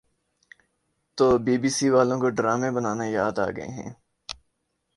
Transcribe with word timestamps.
تو 1.17 1.25
B 1.45 1.55
B 1.61 1.69
C 1.77 1.87
والوں 1.93 2.19
کو 2.21 2.29
ڈرامے 2.37 2.69
بنانا 2.75 3.05
یاد 3.17 3.35
آگئے 3.47 3.67
ہیں 3.77 3.91